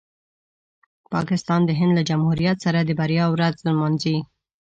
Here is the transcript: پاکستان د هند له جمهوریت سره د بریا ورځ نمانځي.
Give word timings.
پاکستان 1.13 1.61
د 1.65 1.71
هند 1.79 1.91
له 1.97 2.03
جمهوریت 2.09 2.57
سره 2.65 2.79
د 2.83 2.89
بریا 2.99 3.25
ورځ 3.33 3.55
نمانځي. 3.69 4.17